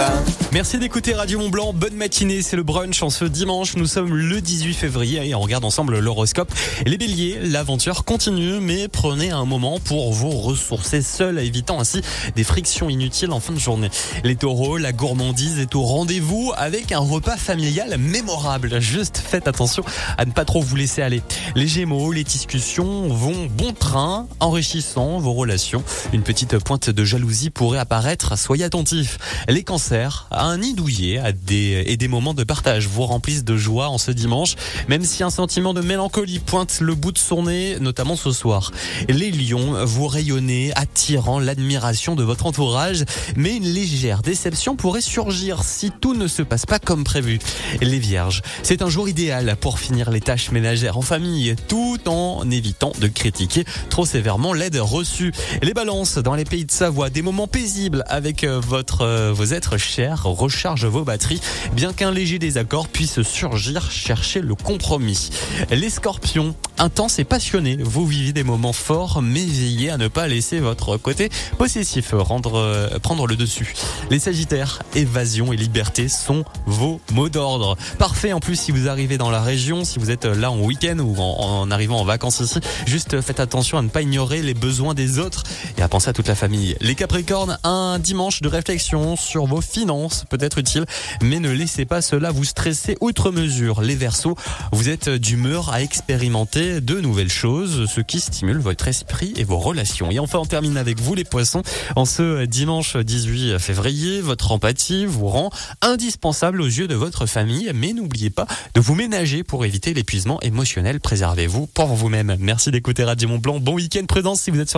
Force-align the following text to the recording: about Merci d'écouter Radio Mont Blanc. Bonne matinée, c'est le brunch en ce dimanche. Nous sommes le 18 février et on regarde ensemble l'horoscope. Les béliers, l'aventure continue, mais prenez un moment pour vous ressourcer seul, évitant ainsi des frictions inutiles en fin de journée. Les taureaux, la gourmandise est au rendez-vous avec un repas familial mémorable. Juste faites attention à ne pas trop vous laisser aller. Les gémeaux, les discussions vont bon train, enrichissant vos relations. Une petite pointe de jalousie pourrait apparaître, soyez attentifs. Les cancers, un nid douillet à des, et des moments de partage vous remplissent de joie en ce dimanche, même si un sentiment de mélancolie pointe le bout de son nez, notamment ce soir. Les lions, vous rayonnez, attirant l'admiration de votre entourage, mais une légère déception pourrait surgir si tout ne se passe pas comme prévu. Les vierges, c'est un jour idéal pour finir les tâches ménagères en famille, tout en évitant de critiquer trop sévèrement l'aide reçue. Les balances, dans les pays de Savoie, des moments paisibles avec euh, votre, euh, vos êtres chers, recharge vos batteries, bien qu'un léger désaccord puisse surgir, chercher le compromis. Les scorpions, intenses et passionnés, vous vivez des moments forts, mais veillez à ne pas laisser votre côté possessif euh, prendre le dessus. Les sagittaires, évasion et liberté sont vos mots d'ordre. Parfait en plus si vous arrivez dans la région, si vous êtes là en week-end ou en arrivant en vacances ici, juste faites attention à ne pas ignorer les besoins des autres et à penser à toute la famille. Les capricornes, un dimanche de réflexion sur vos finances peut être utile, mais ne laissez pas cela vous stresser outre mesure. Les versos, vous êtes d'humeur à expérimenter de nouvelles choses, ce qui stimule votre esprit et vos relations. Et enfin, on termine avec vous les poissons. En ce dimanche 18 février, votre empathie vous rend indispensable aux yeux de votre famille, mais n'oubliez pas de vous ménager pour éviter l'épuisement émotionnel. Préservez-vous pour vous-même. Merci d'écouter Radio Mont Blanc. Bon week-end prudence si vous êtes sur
about 0.00 0.39
Merci 0.52 0.78
d'écouter 0.78 1.14
Radio 1.14 1.38
Mont 1.38 1.48
Blanc. 1.48 1.72
Bonne 1.72 1.94
matinée, 1.94 2.42
c'est 2.42 2.56
le 2.56 2.64
brunch 2.64 3.04
en 3.04 3.10
ce 3.10 3.24
dimanche. 3.24 3.76
Nous 3.76 3.86
sommes 3.86 4.12
le 4.12 4.40
18 4.40 4.74
février 4.74 5.24
et 5.24 5.32
on 5.36 5.40
regarde 5.40 5.64
ensemble 5.64 6.00
l'horoscope. 6.00 6.52
Les 6.86 6.98
béliers, 6.98 7.38
l'aventure 7.40 8.04
continue, 8.04 8.58
mais 8.58 8.88
prenez 8.88 9.30
un 9.30 9.44
moment 9.44 9.78
pour 9.78 10.12
vous 10.12 10.30
ressourcer 10.30 11.02
seul, 11.02 11.38
évitant 11.38 11.78
ainsi 11.78 12.00
des 12.34 12.42
frictions 12.42 12.90
inutiles 12.90 13.30
en 13.30 13.38
fin 13.38 13.52
de 13.52 13.60
journée. 13.60 13.90
Les 14.24 14.34
taureaux, 14.34 14.76
la 14.76 14.90
gourmandise 14.92 15.60
est 15.60 15.76
au 15.76 15.82
rendez-vous 15.82 16.52
avec 16.56 16.90
un 16.90 16.98
repas 16.98 17.36
familial 17.36 17.96
mémorable. 17.96 18.80
Juste 18.80 19.18
faites 19.18 19.46
attention 19.46 19.84
à 20.18 20.24
ne 20.24 20.32
pas 20.32 20.44
trop 20.44 20.62
vous 20.62 20.74
laisser 20.74 21.00
aller. 21.00 21.22
Les 21.54 21.68
gémeaux, 21.68 22.10
les 22.10 22.24
discussions 22.24 23.06
vont 23.06 23.46
bon 23.46 23.72
train, 23.72 24.26
enrichissant 24.40 25.20
vos 25.20 25.32
relations. 25.32 25.84
Une 26.12 26.24
petite 26.24 26.58
pointe 26.58 26.90
de 26.90 27.04
jalousie 27.04 27.50
pourrait 27.50 27.78
apparaître, 27.78 28.36
soyez 28.36 28.64
attentifs. 28.64 29.18
Les 29.48 29.62
cancers, 29.62 30.26
un 30.44 30.58
nid 30.58 30.74
douillet 30.74 31.18
à 31.18 31.32
des, 31.32 31.84
et 31.86 31.96
des 31.96 32.08
moments 32.08 32.34
de 32.34 32.44
partage 32.44 32.86
vous 32.86 33.04
remplissent 33.04 33.44
de 33.44 33.56
joie 33.56 33.88
en 33.88 33.98
ce 33.98 34.10
dimanche, 34.10 34.56
même 34.88 35.04
si 35.04 35.22
un 35.22 35.30
sentiment 35.30 35.74
de 35.74 35.80
mélancolie 35.80 36.38
pointe 36.38 36.80
le 36.80 36.94
bout 36.94 37.12
de 37.12 37.18
son 37.18 37.44
nez, 37.44 37.78
notamment 37.80 38.16
ce 38.16 38.32
soir. 38.32 38.72
Les 39.08 39.30
lions, 39.30 39.84
vous 39.84 40.06
rayonnez, 40.06 40.72
attirant 40.76 41.38
l'admiration 41.38 42.14
de 42.14 42.22
votre 42.22 42.46
entourage, 42.46 43.04
mais 43.36 43.56
une 43.56 43.64
légère 43.64 44.22
déception 44.22 44.76
pourrait 44.76 45.00
surgir 45.00 45.62
si 45.62 45.90
tout 45.90 46.14
ne 46.14 46.26
se 46.26 46.42
passe 46.42 46.66
pas 46.66 46.78
comme 46.78 47.04
prévu. 47.04 47.38
Les 47.80 47.98
vierges, 47.98 48.42
c'est 48.62 48.82
un 48.82 48.88
jour 48.88 49.08
idéal 49.08 49.56
pour 49.60 49.78
finir 49.78 50.10
les 50.10 50.20
tâches 50.20 50.50
ménagères 50.50 50.98
en 50.98 51.02
famille, 51.02 51.54
tout 51.68 51.98
en 52.06 52.50
évitant 52.50 52.92
de 53.00 53.08
critiquer 53.08 53.64
trop 53.88 54.06
sévèrement 54.06 54.52
l'aide 54.52 54.76
reçue. 54.76 55.32
Les 55.62 55.74
balances, 55.74 56.18
dans 56.18 56.34
les 56.34 56.44
pays 56.44 56.64
de 56.64 56.70
Savoie, 56.70 57.10
des 57.10 57.22
moments 57.22 57.46
paisibles 57.46 58.04
avec 58.06 58.44
euh, 58.44 58.60
votre, 58.60 59.02
euh, 59.02 59.32
vos 59.32 59.44
êtres 59.44 59.76
chers, 59.76 60.26
recharge 60.34 60.84
vos 60.86 61.04
batteries, 61.04 61.40
bien 61.72 61.92
qu'un 61.92 62.10
léger 62.10 62.38
désaccord 62.38 62.88
puisse 62.88 63.22
surgir, 63.22 63.90
chercher 63.90 64.40
le 64.40 64.54
compromis. 64.54 65.30
Les 65.70 65.90
scorpions, 65.90 66.54
intenses 66.78 67.18
et 67.18 67.24
passionnés, 67.24 67.76
vous 67.80 68.06
vivez 68.06 68.32
des 68.32 68.44
moments 68.44 68.72
forts, 68.72 69.22
mais 69.22 69.44
veillez 69.44 69.90
à 69.90 69.96
ne 69.98 70.08
pas 70.08 70.28
laisser 70.28 70.60
votre 70.60 70.96
côté 70.96 71.30
possessif 71.58 72.14
euh, 72.14 72.98
prendre 73.00 73.26
le 73.26 73.36
dessus. 73.36 73.74
Les 74.10 74.18
sagittaires, 74.18 74.80
évasion 74.94 75.52
et 75.52 75.56
liberté 75.56 76.08
sont 76.08 76.44
vos 76.66 77.00
mots 77.12 77.28
d'ordre. 77.28 77.76
Parfait 77.98 78.32
en 78.32 78.40
plus 78.40 78.56
si 78.56 78.72
vous 78.72 78.88
arrivez 78.88 79.18
dans 79.18 79.30
la 79.30 79.42
région, 79.42 79.84
si 79.84 79.98
vous 79.98 80.10
êtes 80.10 80.24
là 80.24 80.50
en 80.50 80.60
week-end 80.60 80.98
ou 80.98 81.16
en 81.20 81.70
arrivant 81.70 82.00
en 82.00 82.04
vacances 82.04 82.40
ici, 82.40 82.60
juste 82.86 83.20
faites 83.20 83.40
attention 83.40 83.78
à 83.78 83.82
ne 83.82 83.88
pas 83.88 84.02
ignorer 84.02 84.42
les 84.42 84.54
besoins 84.54 84.94
des 84.94 85.18
autres 85.18 85.44
et 85.76 85.82
à 85.82 85.88
penser 85.88 86.10
à 86.10 86.12
toute 86.12 86.28
la 86.28 86.34
famille. 86.34 86.76
Les 86.80 86.94
capricornes, 86.94 87.58
un 87.64 87.98
dimanche 87.98 88.40
de 88.40 88.48
réflexion 88.48 89.16
sur 89.16 89.46
vos 89.46 89.60
finances 89.60 90.19
peut 90.28 90.38
être 90.40 90.58
utile, 90.58 90.84
mais 91.22 91.40
ne 91.40 91.50
laissez 91.50 91.84
pas 91.84 92.02
cela 92.02 92.30
vous 92.30 92.44
stresser 92.44 92.96
outre 93.00 93.30
mesure. 93.30 93.82
Les 93.82 93.94
versos, 93.94 94.36
vous 94.72 94.88
êtes 94.88 95.08
d'humeur 95.08 95.70
à 95.70 95.82
expérimenter 95.82 96.80
de 96.80 97.00
nouvelles 97.00 97.30
choses, 97.30 97.86
ce 97.90 98.00
qui 98.00 98.20
stimule 98.20 98.58
votre 98.58 98.88
esprit 98.88 99.32
et 99.36 99.44
vos 99.44 99.58
relations. 99.58 100.10
Et 100.10 100.18
enfin, 100.18 100.38
on 100.38 100.46
termine 100.46 100.76
avec 100.76 101.00
vous 101.00 101.14
les 101.14 101.24
poissons. 101.24 101.62
En 101.96 102.04
ce 102.04 102.44
dimanche 102.44 102.96
18 102.96 103.58
février, 103.58 104.20
votre 104.20 104.52
empathie 104.52 105.06
vous 105.06 105.28
rend 105.28 105.50
indispensable 105.82 106.60
aux 106.60 106.66
yeux 106.66 106.88
de 106.88 106.94
votre 106.94 107.26
famille, 107.26 107.70
mais 107.74 107.92
n'oubliez 107.92 108.30
pas 108.30 108.46
de 108.74 108.80
vous 108.80 108.94
ménager 108.94 109.42
pour 109.42 109.64
éviter 109.64 109.94
l'épuisement 109.94 110.40
émotionnel. 110.42 111.00
Préservez-vous 111.00 111.66
pour 111.66 111.88
vous-même. 111.88 112.36
Merci 112.38 112.70
d'écouter 112.70 113.04
Radio 113.04 113.28
Mont 113.28 113.38
Blanc. 113.38 113.60
Bon 113.60 113.74
week-end 113.74 114.04
prudence 114.06 114.42
si 114.42 114.50
vous 114.50 114.60
êtes 114.60 114.68
sur 114.68 114.68